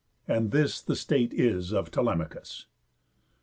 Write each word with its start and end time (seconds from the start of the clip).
And 0.27 0.49
this 0.49 0.81
the 0.81 0.95
state 0.95 1.31
is 1.31 1.71
of 1.71 1.91
Telemachus." 1.91 2.65